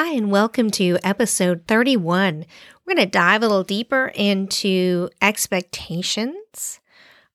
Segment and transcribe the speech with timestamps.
[0.00, 2.46] Hi, and welcome to episode 31.
[2.86, 6.78] We're going to dive a little deeper into expectations,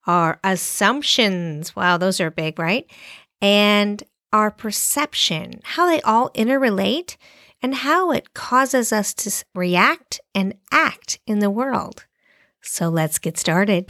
[0.08, 1.76] our assumptions.
[1.76, 2.90] Wow, those are big, right?
[3.42, 7.18] And our perception, how they all interrelate,
[7.62, 12.06] and how it causes us to react and act in the world.
[12.62, 13.90] So let's get started.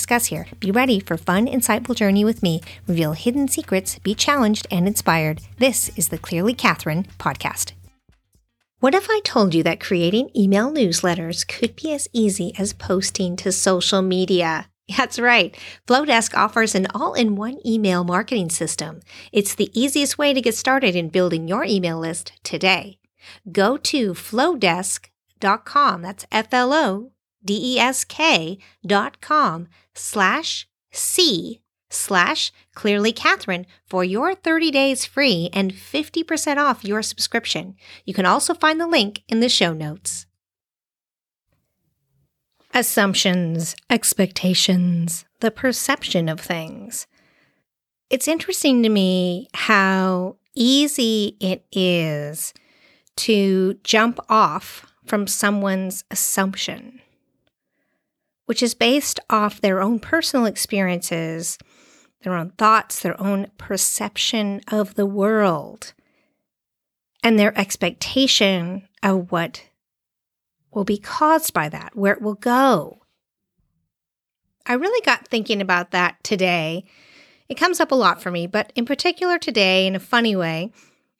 [0.01, 0.47] discuss here.
[0.59, 2.59] Be ready for fun, insightful journey with me.
[2.87, 5.41] Reveal hidden secrets, be challenged and inspired.
[5.59, 7.73] This is the Clearly Catherine podcast.
[8.79, 13.35] What if I told you that creating email newsletters could be as easy as posting
[13.35, 14.69] to social media?
[14.97, 15.55] That's right.
[15.85, 19.01] Flodesk offers an all in one email marketing system.
[19.31, 22.97] It's the easiest way to get started in building your email list today.
[23.51, 26.01] Go to flodesk.com.
[26.01, 27.11] That's F L O
[27.43, 36.57] D-E-S-K dot com slash C slash clearly Catherine for your 30 days free and 50%
[36.57, 37.75] off your subscription.
[38.05, 40.25] You can also find the link in the show notes.
[42.73, 47.05] Assumptions, expectations, the perception of things.
[48.09, 52.53] It's interesting to me how easy it is
[53.17, 57.01] to jump off from someone's assumption
[58.45, 61.57] which is based off their own personal experiences,
[62.23, 65.93] their own thoughts, their own perception of the world,
[67.23, 69.63] and their expectation of what
[70.71, 73.01] will be caused by that, where it will go.
[74.65, 76.85] I really got thinking about that today.
[77.49, 80.71] It comes up a lot for me, but in particular today, in a funny way,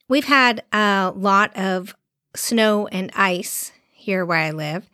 [0.07, 1.95] we've had a lot of
[2.35, 4.89] snow and ice here where I live.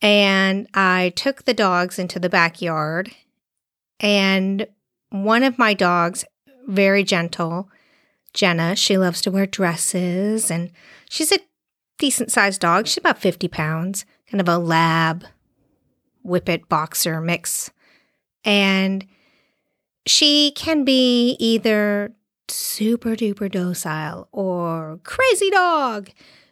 [0.00, 3.10] And I took the dogs into the backyard,
[3.98, 4.66] and
[5.10, 6.24] one of my dogs,
[6.66, 7.68] very gentle,
[8.32, 10.70] Jenna, she loves to wear dresses, and
[11.10, 11.40] she's a
[11.98, 12.86] decent sized dog.
[12.86, 15.24] She's about 50 pounds, kind of a lab,
[16.22, 17.70] whippet boxer mix.
[18.44, 19.06] And
[20.06, 22.12] she can be either
[22.48, 26.10] super duper docile or crazy dog,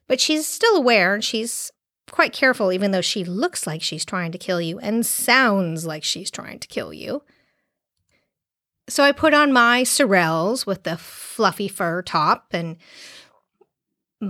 [0.08, 1.70] but she's still aware and she's
[2.10, 6.04] quite careful, even though she looks like she's trying to kill you and sounds like
[6.04, 7.22] she's trying to kill you.
[8.88, 12.76] So I put on my Sorels with the fluffy fur top and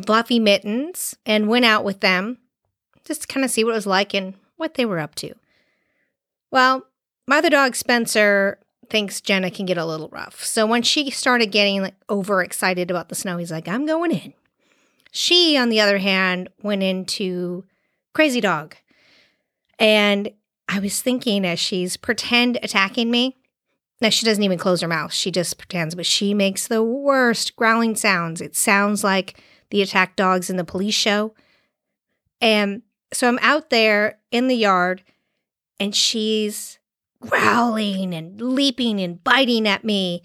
[0.06, 2.38] fluffy mittens and went out with them
[3.04, 5.34] just to kind of see what it was like and what they were up to.
[6.50, 6.87] Well,
[7.26, 8.58] my other dog, Spencer,
[8.88, 10.44] thinks Jenna can get a little rough.
[10.44, 14.32] So when she started getting like overexcited about the snow, he's like, I'm going in.
[15.16, 17.65] She, on the other hand, went into
[18.12, 18.77] Crazy Dog.
[19.78, 20.31] And
[20.69, 23.38] I was thinking as she's pretend attacking me.
[24.03, 25.15] Now, she doesn't even close her mouth.
[25.15, 28.43] She just pretends, but she makes the worst growling sounds.
[28.43, 31.34] It sounds like the attack dogs in the police show.
[32.43, 35.03] And so I'm out there in the yard
[35.81, 36.78] and she's
[37.22, 40.25] growling and leaping and biting at me.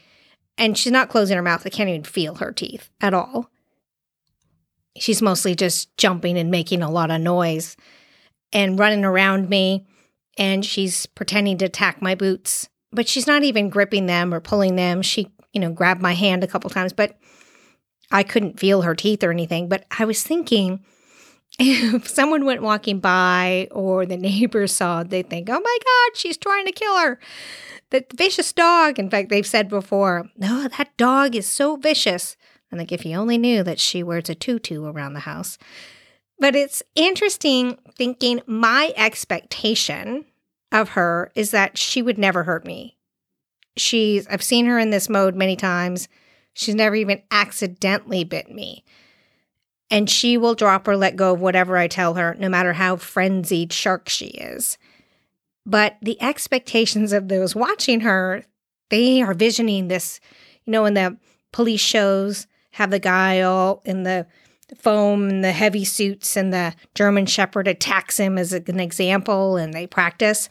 [0.58, 1.66] And she's not closing her mouth.
[1.66, 3.50] I can't even feel her teeth at all
[4.98, 7.78] she's mostly just jumping and making a lot of noise
[8.54, 9.86] and running around me.
[10.38, 14.76] And she's pretending to attack my boots, but she's not even gripping them or pulling
[14.76, 15.02] them.
[15.02, 17.18] She, you know, grabbed my hand a couple times, but
[18.12, 19.68] I couldn't feel her teeth or anything.
[19.68, 20.84] But I was thinking,
[21.60, 26.38] if someone went walking by or the neighbors saw, they'd think, oh my God, she's
[26.38, 27.20] trying to kill her.
[27.90, 29.00] The vicious dog.
[29.00, 32.38] In fact, they've said before, no, oh, that dog is so vicious.
[32.72, 35.58] And like, if you only knew that she wears a tutu around the house.
[36.40, 40.26] But it's interesting thinking my expectation
[40.72, 42.98] of her is that she would never hurt me.
[43.78, 46.08] She's, I've seen her in this mode many times.
[46.54, 48.84] She's never even accidentally bit me.
[49.90, 52.96] And she will drop or let go of whatever I tell her, no matter how
[52.96, 54.78] frenzied shark she is.
[55.66, 58.46] But the expectations of those watching her,
[58.90, 60.20] they are visioning this,
[60.66, 61.18] you know, in the
[61.52, 64.28] police shows, have the guy all in the
[64.78, 69.74] foam and the heavy suits, and the German Shepherd attacks him as an example, and
[69.74, 70.48] they practice.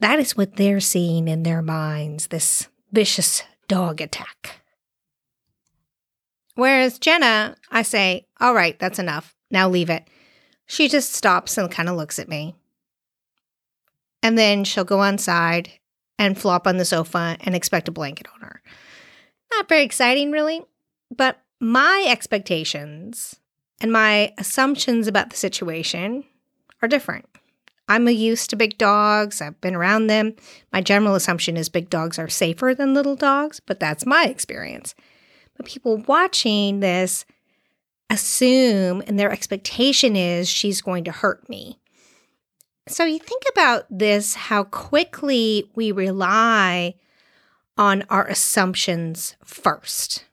[0.00, 4.60] That is what they're seeing in their minds this vicious dog attack.
[6.54, 9.34] Whereas Jenna, I say, all right, that's enough.
[9.50, 10.06] Now leave it.
[10.66, 12.54] She just stops and kind of looks at me.
[14.22, 15.70] And then she'll go inside
[16.18, 18.62] and flop on the sofa and expect a blanket on her.
[19.52, 20.62] Not very exciting, really.
[21.16, 23.36] But my expectations
[23.80, 26.24] and my assumptions about the situation
[26.80, 27.26] are different.
[27.88, 29.40] I'm used to big dogs.
[29.40, 30.34] I've been around them.
[30.72, 34.94] My general assumption is big dogs are safer than little dogs, but that's my experience.
[35.56, 37.24] But people watching this
[38.08, 41.78] assume and their expectation is she's going to hurt me.
[42.88, 46.94] So you think about this how quickly we rely
[47.76, 50.24] on our assumptions first.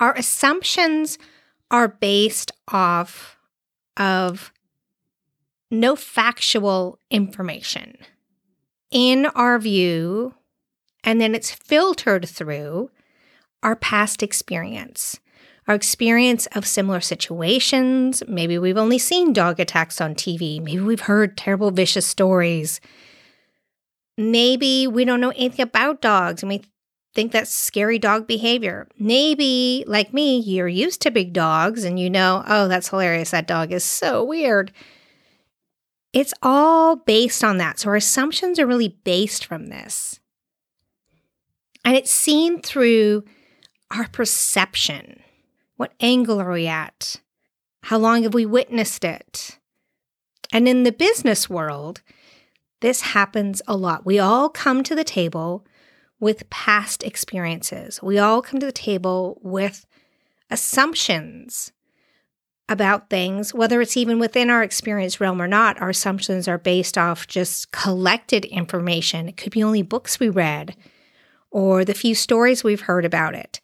[0.00, 1.18] Our assumptions
[1.70, 3.38] are based off
[3.98, 4.50] of
[5.70, 7.96] no factual information
[8.90, 10.34] in our view,
[11.04, 12.90] and then it's filtered through
[13.62, 15.20] our past experience,
[15.68, 18.22] our experience of similar situations.
[18.26, 22.80] Maybe we've only seen dog attacks on TV, maybe we've heard terrible, vicious stories.
[24.16, 26.62] Maybe we don't know anything about dogs and we
[27.14, 28.88] think that's scary dog behavior.
[28.98, 33.30] Maybe, like me, you're used to big dogs and you know, oh, that's hilarious.
[33.30, 34.72] That dog is so weird.
[36.12, 37.80] It's all based on that.
[37.80, 40.20] So our assumptions are really based from this.
[41.84, 43.24] And it's seen through
[43.90, 45.22] our perception.
[45.76, 47.16] What angle are we at?
[47.84, 49.58] How long have we witnessed it?
[50.52, 52.02] And in the business world,
[52.80, 54.04] this happens a lot.
[54.04, 55.64] We all come to the table
[56.20, 58.02] with past experiences.
[58.02, 59.86] We all come to the table with
[60.50, 61.72] assumptions
[62.68, 66.96] about things, whether it's even within our experience realm or not, our assumptions are based
[66.96, 69.28] off just collected information.
[69.28, 70.76] It could be only books we read
[71.50, 73.60] or the few stories we've heard about it.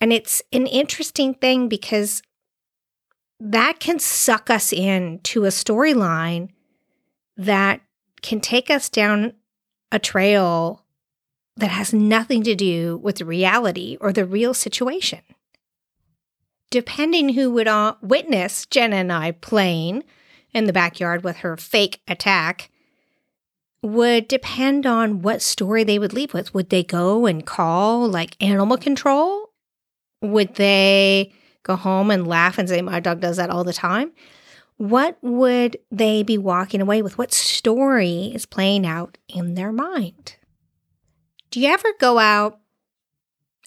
[0.00, 2.22] And it's an interesting thing because
[3.40, 6.50] that can suck us in to a storyline
[7.36, 7.80] that
[8.22, 9.32] can take us down
[9.90, 10.84] a trail
[11.58, 15.20] that has nothing to do with reality or the real situation
[16.70, 20.04] depending who would uh, witness Jenna and I playing
[20.52, 22.70] in the backyard with her fake attack,
[23.82, 26.52] would depend on what story they would leave with.
[26.52, 29.50] Would they go and call like animal control?
[30.20, 31.32] Would they
[31.62, 34.12] go home and laugh and say, My dog does that all the time?
[34.78, 37.18] What would they be walking away with?
[37.18, 40.36] What story is playing out in their mind?
[41.50, 42.60] Do you ever go out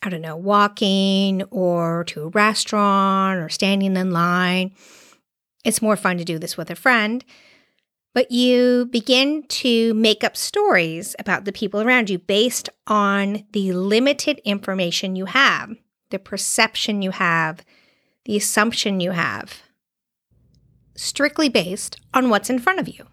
[0.03, 4.73] I don't know, walking or to a restaurant or standing in line.
[5.63, 7.23] It's more fun to do this with a friend.
[8.13, 13.71] But you begin to make up stories about the people around you based on the
[13.73, 15.75] limited information you have,
[16.09, 17.63] the perception you have,
[18.25, 19.61] the assumption you have,
[20.95, 23.05] strictly based on what's in front of you.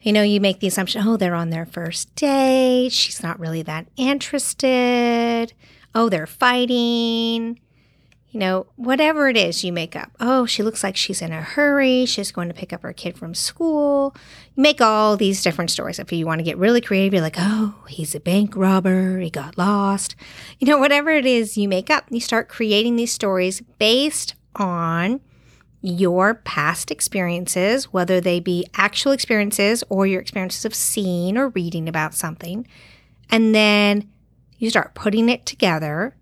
[0.00, 2.92] You know, you make the assumption, oh, they're on their first date.
[2.92, 5.52] She's not really that interested
[5.94, 7.58] oh, they're fighting,
[8.30, 10.10] you know, whatever it is you make up.
[10.20, 12.06] Oh, she looks like she's in a hurry.
[12.06, 14.14] She's going to pick up her kid from school.
[14.54, 15.98] You make all these different stories.
[15.98, 19.18] If you want to get really creative, you're like, oh, he's a bank robber.
[19.18, 20.14] He got lost.
[20.58, 25.20] You know, whatever it is you make up, you start creating these stories based on
[25.80, 31.88] your past experiences, whether they be actual experiences or your experiences of seeing or reading
[31.88, 32.66] about something.
[33.30, 34.10] And then
[34.58, 36.16] you start putting it together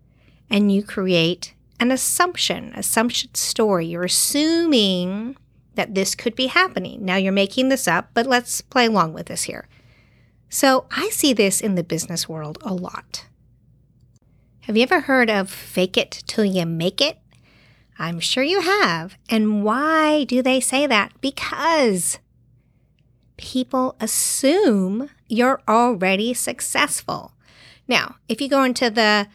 [0.49, 3.87] and you create an assumption, assumption story.
[3.87, 5.37] You're assuming
[5.75, 7.03] that this could be happening.
[7.05, 9.67] Now you're making this up, but let's play along with this here.
[10.49, 13.25] So I see this in the business world a lot.
[14.61, 17.19] Have you ever heard of fake it till you make it?
[17.99, 19.17] I'm sure you have.
[19.29, 21.13] And why do they say that?
[21.21, 22.19] Because
[23.37, 27.33] people assume you're already successful.
[27.87, 29.27] Now, if you go into the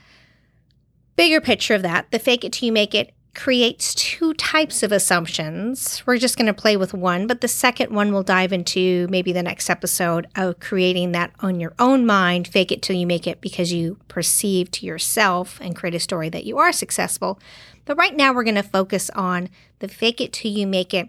[1.17, 4.93] bigger picture of that, the fake it till you make it creates two types of
[4.93, 6.03] assumptions.
[6.05, 9.33] We're just going to play with one, but the second one we'll dive into maybe
[9.33, 13.27] the next episode of creating that on your own mind, fake it till you make
[13.27, 17.41] it because you perceive to yourself and create a story that you are successful.
[17.85, 19.49] But right now we're going to focus on
[19.81, 21.09] the fake it till you make it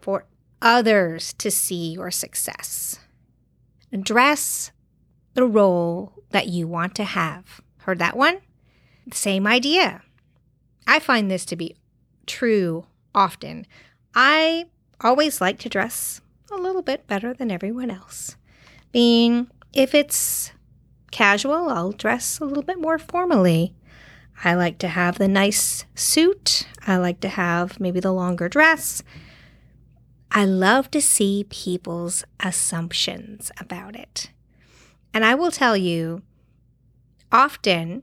[0.00, 0.24] for
[0.62, 2.98] others to see your success.
[3.92, 4.72] Address
[5.34, 7.60] the role that you want to have.
[7.78, 8.38] Heard that one?
[9.12, 10.02] Same idea.
[10.86, 11.76] I find this to be
[12.26, 13.66] true often.
[14.14, 14.66] I
[15.00, 18.36] always like to dress a little bit better than everyone else.
[18.92, 20.52] Being if it's
[21.10, 23.74] casual, I'll dress a little bit more formally.
[24.44, 26.68] I like to have the nice suit.
[26.86, 29.02] I like to have maybe the longer dress.
[30.30, 34.30] I love to see people's assumptions about it.
[35.14, 36.22] And I will tell you,
[37.32, 38.02] often,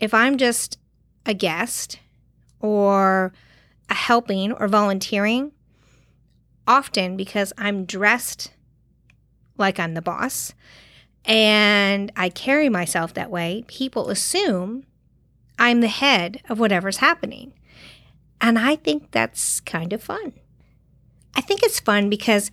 [0.00, 0.78] if I'm just
[1.24, 2.00] a guest
[2.58, 3.32] or
[3.88, 5.52] a helping or volunteering,
[6.66, 8.50] often because I'm dressed
[9.56, 10.54] like I'm the boss
[11.24, 14.84] and I carry myself that way, people assume
[15.58, 17.52] I'm the head of whatever's happening.
[18.40, 20.32] And I think that's kind of fun.
[21.34, 22.50] I think it's fun because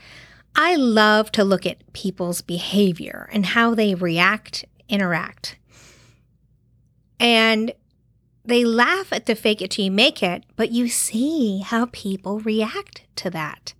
[0.56, 5.58] I love to look at people's behavior and how they react, interact.
[7.20, 7.74] And
[8.44, 12.40] they laugh at the fake it till you make it, but you see how people
[12.40, 13.74] react to that.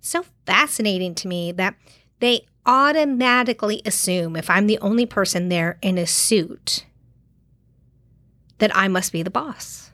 [0.00, 1.74] So fascinating to me that
[2.20, 6.84] they automatically assume if I'm the only person there in a suit
[8.60, 9.90] that I must be the boss.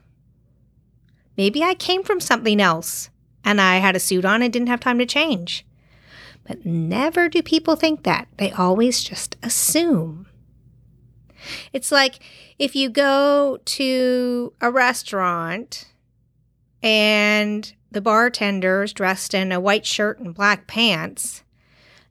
[1.35, 3.09] Maybe I came from something else
[3.43, 5.65] and I had a suit on and didn't have time to change.
[6.47, 8.27] But never do people think that.
[8.37, 10.27] They always just assume.
[11.73, 12.19] It's like
[12.57, 15.87] if you go to a restaurant
[16.81, 21.43] and the bartender is dressed in a white shirt and black pants,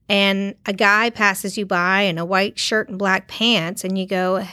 [0.08, 4.06] and a guy passes you by in a white shirt and black pants, and you
[4.06, 4.46] go,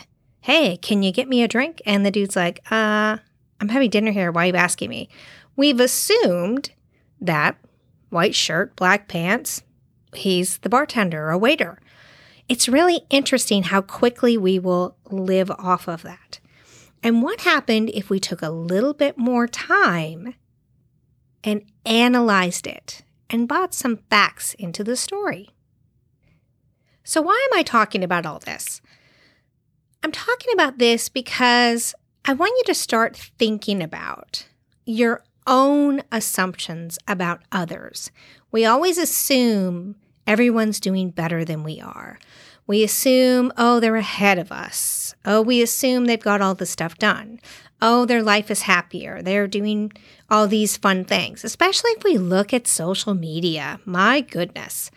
[0.44, 1.82] Hey, can you get me a drink?
[1.86, 3.16] And the dude's like, Uh,
[3.62, 4.30] I'm having dinner here.
[4.30, 5.08] Why are you asking me?
[5.56, 6.72] We've assumed
[7.22, 7.56] that
[8.10, 9.64] white shirt, black pants,
[10.14, 11.80] he's the bartender or waiter.
[12.50, 16.42] It's really interesting how quickly we will live off of that.
[17.02, 20.36] And what happened if we took a little bit more time
[21.42, 25.52] and analyzed it and brought some facts into the story?
[27.06, 28.82] So, why am I talking about all this?
[30.04, 31.96] I'm talking about this because
[32.26, 34.46] I want you to start thinking about
[34.86, 38.12] your own assumptions about others.
[38.52, 39.96] We always assume
[40.28, 42.20] everyone's doing better than we are.
[42.68, 45.16] We assume, oh, they're ahead of us.
[45.26, 47.40] Oh, we assume they've got all the stuff done.
[47.82, 49.22] Oh, their life is happier.
[49.22, 49.92] They're doing
[50.30, 53.80] all these fun things, especially if we look at social media.
[53.86, 54.92] My goodness.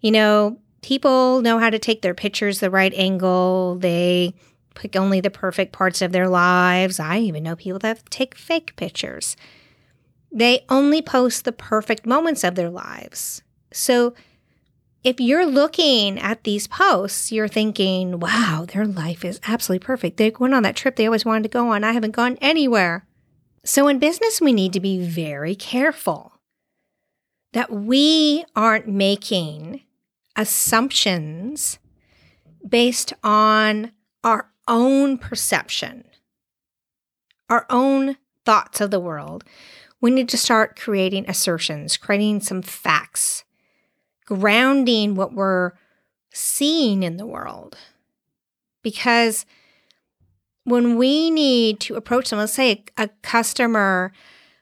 [0.00, 3.74] You know, people know how to take their pictures the right angle.
[3.74, 4.32] They
[4.76, 7.00] pick only the perfect parts of their lives.
[7.00, 9.36] I even know people that take fake pictures.
[10.30, 13.42] They only post the perfect moments of their lives.
[13.72, 14.14] So
[15.02, 20.18] if you're looking at these posts, you're thinking, wow, their life is absolutely perfect.
[20.18, 21.82] They went on that trip they always wanted to go on.
[21.82, 23.04] I haven't gone anywhere.
[23.64, 26.34] So in business, we need to be very careful
[27.54, 29.82] that we aren't making
[30.36, 31.78] assumptions
[32.66, 36.04] based on our own perception,
[37.48, 39.44] our own thoughts of the world.
[40.00, 43.44] We need to start creating assertions, creating some facts
[44.26, 45.72] grounding what we're
[46.32, 47.78] seeing in the world.
[48.82, 49.46] Because
[50.64, 54.12] when we need to approach someone, let's say a, a customer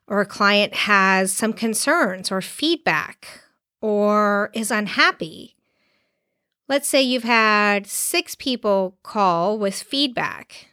[0.06, 3.42] or a client has some concerns or feedback
[3.80, 5.53] or is unhappy.
[6.68, 10.68] Let's say you've had six people call with feedback,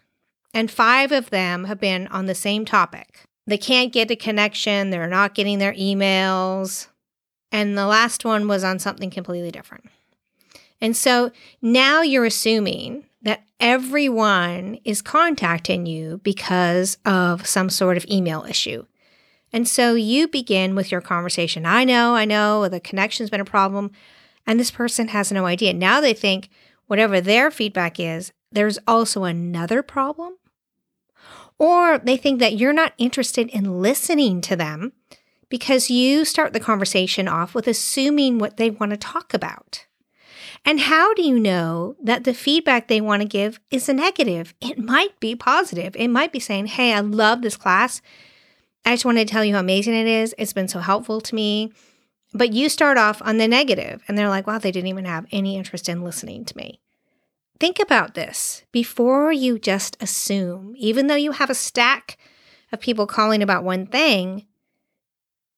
[0.53, 3.24] and five of them have been on the same topic.
[3.45, 6.88] They can't get a connection, they're not getting their emails,
[7.51, 9.86] and the last one was on something completely different.
[10.79, 11.31] And so
[11.62, 18.86] now you're assuming that everyone is contacting you because of some sort of email issue.
[19.53, 21.65] And so you begin with your conversation.
[21.65, 23.91] I know, I know, the connection's been a problem.
[24.45, 25.74] And this person has no idea.
[25.74, 26.50] Now they think
[26.88, 30.38] whatever their feedback is, there's also another problem.
[31.57, 34.93] Or they think that you're not interested in listening to them
[35.48, 39.86] because you start the conversation off with assuming what they want to talk about.
[40.63, 44.53] And how do you know that the feedback they want to give is a negative?
[44.62, 45.95] It might be positive.
[45.95, 48.01] It might be saying, Hey, I love this class.
[48.86, 50.33] I just want to tell you how amazing it is.
[50.38, 51.74] It's been so helpful to me.
[52.33, 55.25] But you start off on the negative, and they're like, Wow, they didn't even have
[55.31, 56.79] any interest in listening to me.
[57.59, 62.17] Think about this before you just assume, even though you have a stack
[62.71, 64.47] of people calling about one thing,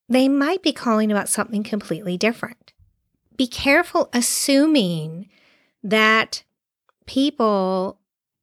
[0.10, 2.74] they might be calling about something completely different.
[3.38, 5.30] Be careful assuming
[5.82, 6.44] that
[7.06, 8.00] people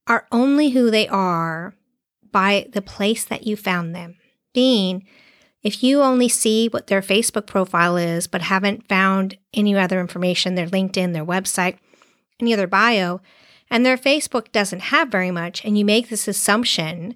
[0.06, 1.74] are only who they are
[2.32, 4.16] by the place that you found them.
[4.52, 5.06] Being,
[5.62, 10.54] if you only see what their Facebook profile is, but haven't found any other information,
[10.54, 11.76] their LinkedIn, their website,
[12.40, 13.20] any other bio,
[13.70, 17.14] and their Facebook doesn't have very much, and you make this assumption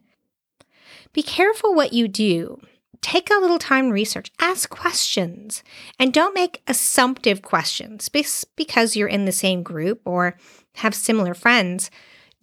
[1.12, 2.60] Be careful what you do.
[3.00, 5.62] Take a little time to research, ask questions,
[5.98, 10.36] and don't make assumptive questions because you're in the same group or
[10.76, 11.90] have similar friends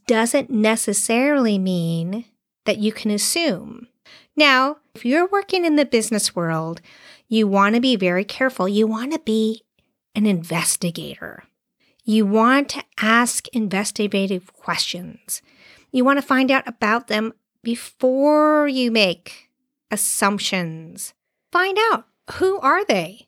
[0.08, 2.26] doesn't necessarily mean
[2.66, 3.88] that you can assume.
[4.36, 6.82] Now, if you're working in the business world,
[7.28, 8.68] you want to be very careful.
[8.68, 9.64] You want to be
[10.16, 11.44] an investigator.
[12.04, 15.42] You want to ask investigative questions.
[15.92, 17.34] You want to find out about them
[17.64, 19.50] before you make
[19.92, 21.14] assumptions.
[21.52, 23.28] Find out who are they?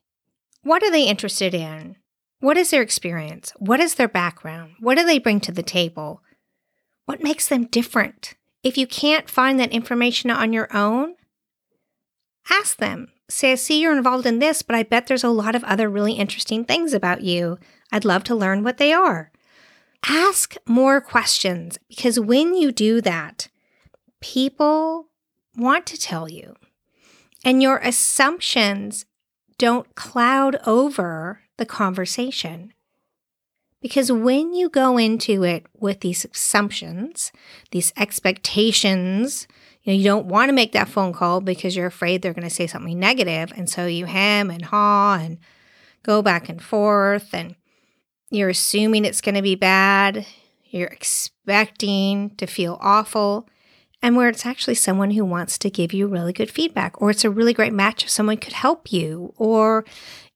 [0.63, 1.97] What are they interested in?
[2.39, 3.53] What is their experience?
[3.57, 4.75] What is their background?
[4.79, 6.21] What do they bring to the table?
[7.05, 8.35] What makes them different?
[8.63, 11.15] If you can't find that information on your own,
[12.49, 13.09] ask them.
[13.29, 15.89] Say, I see you're involved in this, but I bet there's a lot of other
[15.89, 17.57] really interesting things about you.
[17.91, 19.31] I'd love to learn what they are.
[20.07, 23.47] Ask more questions because when you do that,
[24.21, 25.07] people
[25.57, 26.55] want to tell you.
[27.45, 29.05] And your assumptions
[29.57, 32.73] don't cloud over the conversation.
[33.83, 37.33] Because when you go into it with these assumptions,
[37.71, 39.45] these expectations,
[39.83, 42.47] you know, you don't want to make that phone call because you're afraid they're going
[42.47, 45.37] to say something negative, and so you hem and haw and
[46.01, 47.55] go back and forth, and
[48.31, 50.25] you're assuming it's going to be bad.
[50.63, 53.49] You're expecting to feel awful,
[54.01, 57.25] and where it's actually someone who wants to give you really good feedback, or it's
[57.25, 59.83] a really great match if someone could help you, or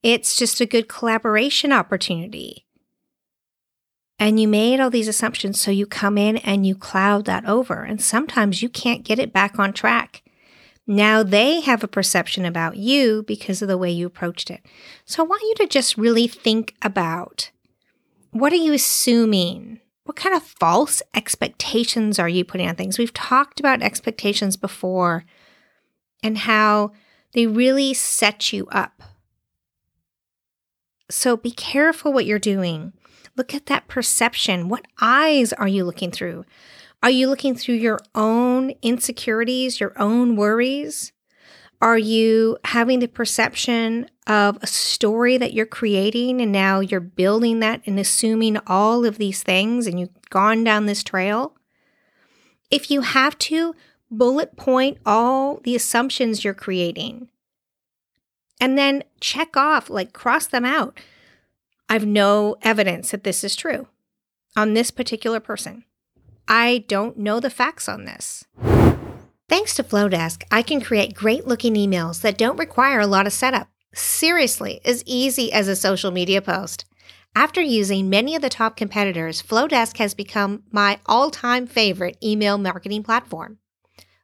[0.04, 2.67] it's just a good collaboration opportunity
[4.20, 5.60] and you made all these assumptions.
[5.62, 7.84] So you come in and you cloud that over.
[7.84, 10.24] And sometimes you can't get it back on track.
[10.88, 14.62] Now they have a perception about you because of the way you approached it.
[15.06, 17.52] So I want you to just really think about
[18.32, 19.82] what are you assuming?
[20.06, 22.98] What kind of false expectations are you putting on things?
[22.98, 25.26] We've talked about expectations before
[26.24, 26.94] and how
[27.34, 29.04] they really set you up.
[31.10, 32.94] So be careful what you're doing.
[33.38, 34.68] Look at that perception.
[34.68, 36.44] What eyes are you looking through?
[37.04, 41.14] Are you looking through your own insecurities, your own worries?
[41.80, 47.60] Are you having the perception of a story that you're creating and now you're building
[47.60, 51.56] that and assuming all of these things and you've gone down this trail?
[52.72, 53.76] If you have to,
[54.10, 57.30] bullet point all the assumptions you're creating
[58.60, 61.00] and then check off, like cross them out.
[61.90, 63.88] I've no evidence that this is true
[64.56, 65.86] on this particular person.
[66.48, 68.46] I don't know the facts on this.
[69.50, 73.34] Thanks to Flodesk, I can create great looking emails that don't require a lot of
[73.34, 73.70] setup.
[73.94, 76.86] Seriously, as easy as a social media post.
[77.34, 82.58] After using many of the top competitors, Flodesk has become my all time favorite email
[82.58, 83.60] marketing platform.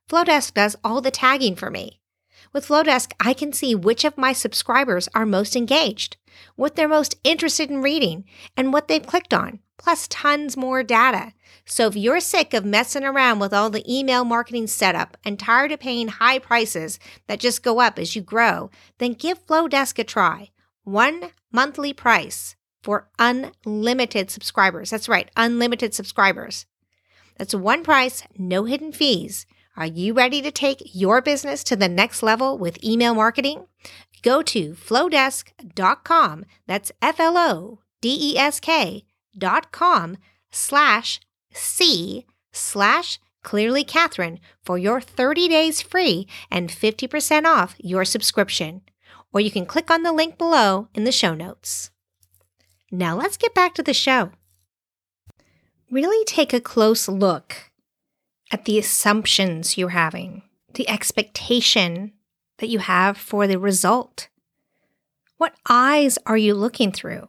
[0.10, 2.02] Flodesk does all the tagging for me.
[2.54, 6.18] With Flodesk, I can see which of my subscribers are most engaged,
[6.56, 11.34] what they're most interested in reading, and what they've clicked on, plus tons more data.
[11.66, 15.72] So if you're sick of messing around with all the email marketing setup and tired
[15.72, 20.04] of paying high prices that just go up as you grow, then give Flodesk a
[20.04, 20.52] try.
[20.84, 24.92] One monthly price for unlimited subscribers.
[24.92, 26.68] That's right, unlimited subscribers.
[27.38, 29.48] That's one price, no hidden fees.
[29.76, 33.66] Are you ready to take your business to the next level with email marketing?
[34.22, 36.46] Go to flodesk.com.
[36.68, 39.04] That's F L O D E S K
[39.36, 40.18] dot com
[40.52, 41.20] slash
[41.52, 48.84] C slash clearly Catherine for your 30 days free and 50% off your subscription.
[49.34, 51.90] Or you can click on the link below in the show notes.
[52.92, 54.32] Now let's get back to the show.
[55.90, 57.72] Really take a close look
[58.52, 62.14] at the assumptions you're having, the expectation
[62.60, 64.30] that you have for the result.
[65.38, 67.28] What eyes are you looking through?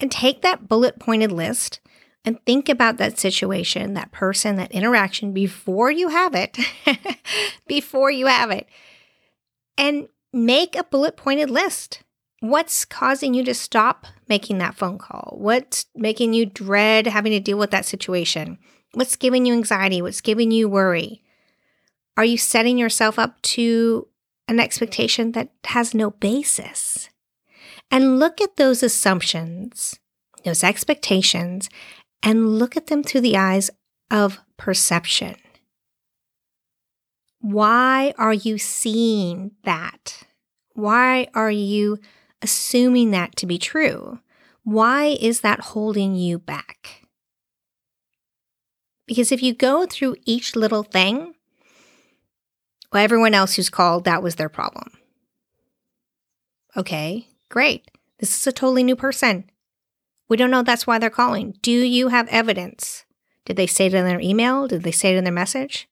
[0.00, 1.80] And take that bullet pointed list
[2.24, 6.58] and think about that situation, that person, that interaction before you have it,
[7.66, 8.66] before you have it,
[9.76, 12.02] and make a bullet pointed list.
[12.40, 15.36] What's causing you to stop making that phone call?
[15.38, 18.58] What's making you dread having to deal with that situation?
[18.94, 20.00] What's giving you anxiety?
[20.00, 21.22] What's giving you worry?
[22.16, 24.08] Are you setting yourself up to
[24.46, 27.08] an expectation that has no basis?
[27.90, 29.98] And look at those assumptions,
[30.44, 31.68] those expectations,
[32.22, 33.70] and look at them through the eyes
[34.10, 35.36] of perception.
[37.40, 40.22] Why are you seeing that?
[40.72, 41.98] Why are you
[42.40, 44.20] assuming that to be true?
[44.62, 47.03] Why is that holding you back?
[49.06, 51.34] Because if you go through each little thing,
[52.92, 54.92] Well, everyone else who's called, that was their problem.
[56.76, 57.90] Okay, great.
[58.18, 59.50] This is a totally new person.
[60.28, 61.56] We don't know that's why they're calling.
[61.60, 63.04] Do you have evidence?
[63.44, 64.68] Did they say it in their email?
[64.68, 65.88] Did they say it in their message?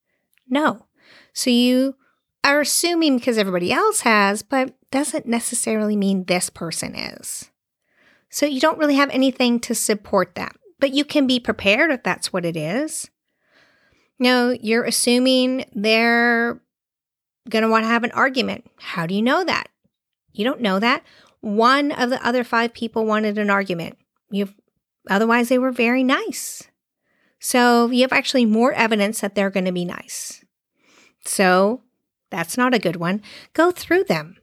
[0.48, 0.87] No.
[1.33, 1.96] So you
[2.44, 7.51] are assuming because everybody else has, but doesn't necessarily mean this person is.
[8.31, 12.03] So you don't really have anything to support that, but you can be prepared if
[12.03, 13.09] that's what it is.
[14.18, 16.61] No, you're assuming they're
[17.49, 18.68] going to want to have an argument.
[18.79, 19.68] How do you know that?
[20.33, 21.05] You don't know that.
[21.40, 23.97] One of the other five people wanted an argument.
[24.29, 24.55] You've
[25.09, 26.64] otherwise they were very nice.
[27.38, 30.45] So you have actually more evidence that they're going to be nice.
[31.25, 31.83] So
[32.29, 33.23] that's not a good one.
[33.53, 34.37] Go through them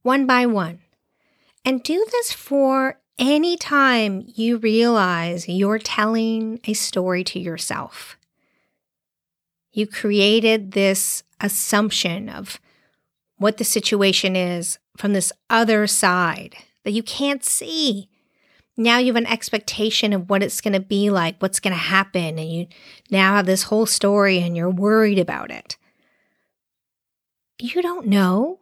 [0.00, 0.80] one by one.
[1.66, 8.16] And do this for any time you realize you're telling a story to yourself.
[9.72, 12.60] You created this assumption of
[13.36, 18.08] what the situation is from this other side that you can't see.
[18.76, 21.78] Now you have an expectation of what it's going to be like, what's going to
[21.78, 22.66] happen, and you
[23.10, 25.76] now have this whole story and you're worried about it.
[27.60, 28.58] You don't know.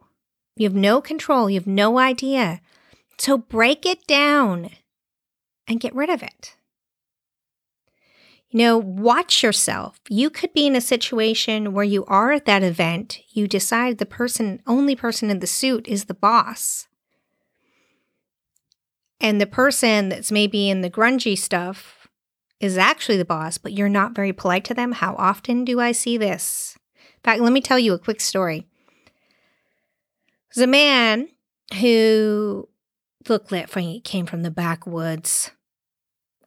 [0.55, 1.49] You have no control.
[1.49, 2.61] You have no idea.
[3.21, 4.71] So break it down
[5.67, 6.55] and get rid of it.
[8.49, 9.99] You know, watch yourself.
[10.09, 14.07] You could be in a situation where you are at that event, you decide the
[14.07, 16.87] person, only person in the suit is the boss.
[19.19, 22.07] And the person that's maybe in the grungy stuff
[22.59, 24.93] is actually the boss, but you're not very polite to them.
[24.93, 26.75] How often do I see this?
[26.95, 28.65] In fact, let me tell you a quick story.
[30.55, 31.27] There's a man
[31.79, 32.67] who
[33.27, 35.51] he came from the backwoods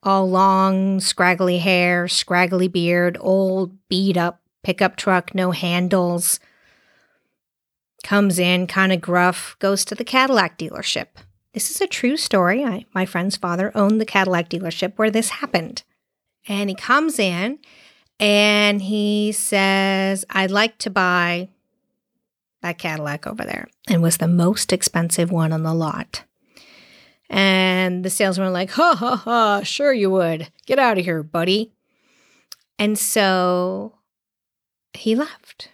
[0.02, 6.40] all long, scraggly hair, scraggly beard, old, beat up pickup truck, no handles.
[8.02, 11.06] Comes in, kind of gruff, goes to the Cadillac dealership.
[11.52, 12.64] This is a true story.
[12.64, 15.84] I, my friend's father owned the Cadillac dealership where this happened.
[16.48, 17.58] And he comes in
[18.18, 21.50] and he says, I'd like to buy
[22.62, 23.68] that Cadillac over there.
[23.88, 26.24] And was the most expensive one on the lot.
[27.30, 30.50] And the salesman like, ha ha ha, sure you would.
[30.66, 31.72] Get out of here, buddy.
[32.78, 33.98] And so
[34.92, 35.70] he left.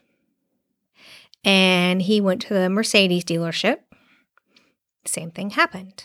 [1.44, 3.78] And he went to the Mercedes dealership.
[5.06, 6.04] Same thing happened.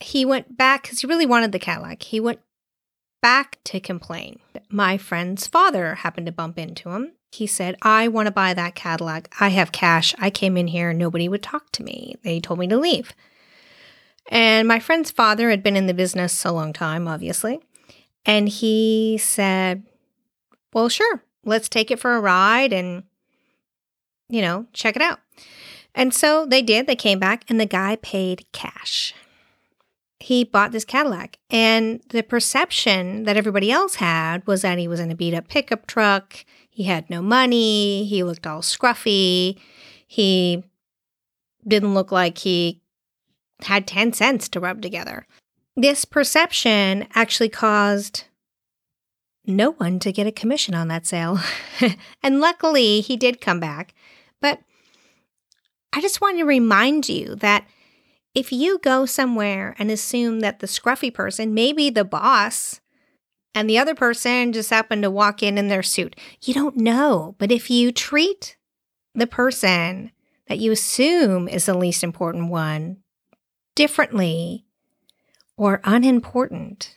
[0.00, 2.02] He went back because he really wanted the Cadillac.
[2.02, 2.40] He went
[3.22, 4.38] back to complain.
[4.68, 7.12] My friend's father happened to bump into him.
[7.32, 9.34] He said, I want to buy that Cadillac.
[9.40, 10.14] I have cash.
[10.18, 10.92] I came in here.
[10.92, 12.16] Nobody would talk to me.
[12.22, 13.14] They told me to leave.
[14.30, 17.60] And my friend's father had been in the business a long time, obviously.
[18.24, 19.84] And he said,
[20.72, 23.04] Well, sure, let's take it for a ride and,
[24.28, 25.20] you know, check it out.
[25.94, 26.86] And so they did.
[26.86, 29.14] They came back and the guy paid cash.
[30.18, 31.38] He bought this Cadillac.
[31.50, 35.48] And the perception that everybody else had was that he was in a beat up
[35.48, 36.44] pickup truck.
[36.70, 38.04] He had no money.
[38.06, 39.58] He looked all scruffy.
[40.06, 40.64] He
[41.66, 42.80] didn't look like he
[43.62, 45.26] had 10 cents to rub together.
[45.76, 48.24] This perception actually caused
[49.46, 51.38] no one to get a commission on that sale.
[52.22, 53.94] and luckily, he did come back.
[54.40, 54.60] But
[55.92, 57.66] I just want to remind you that
[58.34, 62.80] if you go somewhere and assume that the scruffy person may be the boss
[63.54, 67.36] and the other person just happened to walk in in their suit, you don't know.
[67.38, 68.56] But if you treat
[69.14, 70.10] the person
[70.48, 72.98] that you assume is the least important one
[73.74, 74.64] differently
[75.56, 76.96] or unimportant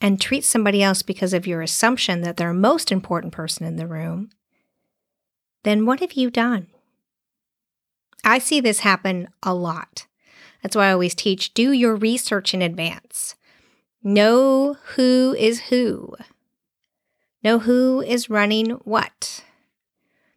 [0.00, 3.76] and treat somebody else because of your assumption that they're the most important person in
[3.76, 4.30] the room,
[5.64, 6.68] then what have you done?
[8.24, 10.06] I see this happen a lot.
[10.62, 13.34] That's why I always teach do your research in advance.
[14.02, 16.14] Know who is who.
[17.42, 19.44] Know who is running what.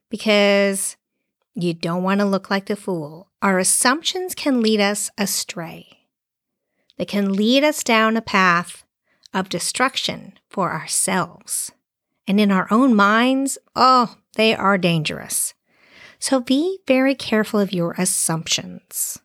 [0.10, 0.98] Because
[1.56, 3.31] you don't want to look like the fool.
[3.42, 6.08] Our assumptions can lead us astray.
[6.98, 8.84] They can lead us down a path
[9.34, 11.72] of destruction for ourselves.
[12.28, 15.56] And in our own minds, oh, they are dangerous.
[16.20, 19.18] So be very careful of your assumptions.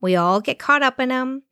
[0.00, 1.44] We all get caught up in them.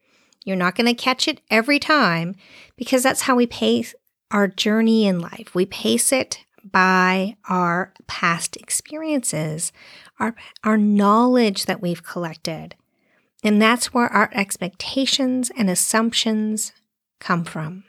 [0.45, 2.35] You're not going to catch it every time
[2.77, 3.95] because that's how we pace
[4.33, 5.55] our journey in life.
[5.55, 9.73] We pace it by our past experiences,
[10.19, 12.75] our, our knowledge that we've collected.
[13.45, 16.73] And that's where our expectations and assumptions
[17.21, 17.85] come from.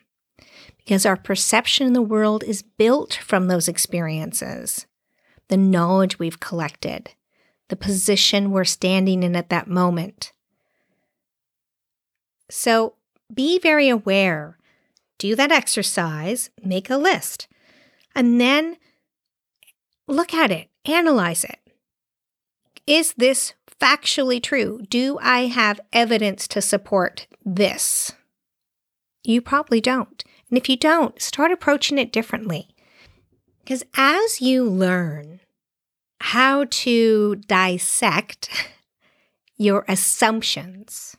[0.77, 4.85] Because our perception in the world is built from those experiences.
[5.49, 7.11] the knowledge we've collected,
[7.69, 10.31] the position we're standing in at that moment.
[12.49, 12.95] So
[13.33, 14.57] be very aware.
[15.17, 17.47] Do that exercise, make a list,
[18.17, 18.77] and then
[20.07, 21.59] look at it, analyze it.
[22.87, 24.81] Is this factually true?
[24.89, 28.11] Do I have evidence to support this?
[29.23, 30.23] You probably don't.
[30.49, 32.69] And if you don't, start approaching it differently.
[33.59, 35.41] Because as you learn
[36.21, 38.49] how to dissect
[39.57, 41.17] your assumptions,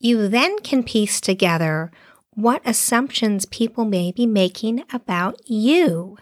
[0.00, 1.90] you then can piece together
[2.34, 6.18] what assumptions people may be making about you.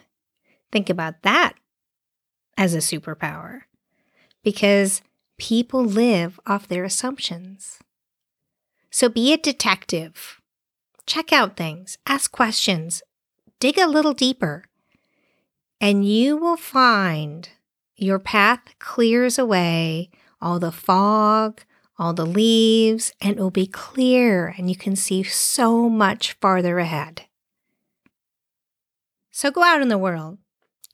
[0.71, 1.55] Think about that
[2.57, 3.63] as a superpower
[4.43, 5.03] because
[5.39, 7.79] people live off their assumptions.
[8.91, 10.41] So be a detective.
[11.07, 13.03] Check out things, ask questions,
[13.59, 14.65] dig a little deeper,
[15.81, 17.49] and you will find
[17.97, 21.63] your path clears away all the fog,
[21.99, 26.79] all the leaves, and it will be clear and you can see so much farther
[26.79, 27.23] ahead.
[29.31, 30.39] So go out in the world,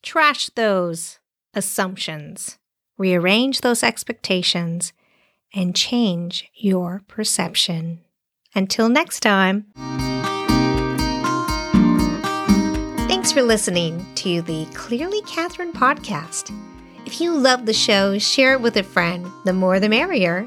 [0.03, 1.19] trash those
[1.55, 2.59] assumptions,
[2.97, 4.93] rearrange those expectations,
[5.55, 8.01] and change your perception.
[8.55, 9.67] Until next time.
[13.09, 16.55] Thanks for listening to the Clearly Catherine podcast.
[17.07, 19.27] If you love the show, share it with a friend.
[19.45, 20.47] The more the merrier.